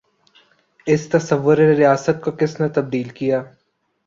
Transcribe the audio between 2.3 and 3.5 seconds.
کس نے تبدیل کیا؟